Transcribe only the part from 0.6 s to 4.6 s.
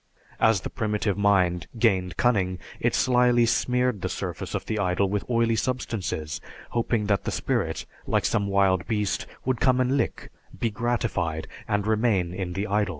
the primitive mind gained cunning, it slyly smeared the surface